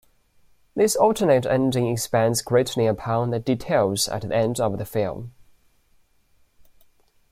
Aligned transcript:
This 0.75 0.95
alternate 0.95 1.45
ending 1.45 1.85
expands 1.85 2.41
greatly 2.41 2.87
upon 2.87 3.29
the 3.29 3.37
details 3.37 4.07
at 4.07 4.23
the 4.23 4.35
end 4.35 4.59
of 4.59 4.79
the 4.79 4.83
film. 4.87 5.31